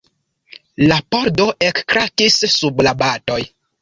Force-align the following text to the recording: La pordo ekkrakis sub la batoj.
La 0.91 0.95
pordo 1.15 1.47
ekkrakis 1.67 2.39
sub 2.55 2.83
la 2.89 2.95
batoj. 3.03 3.41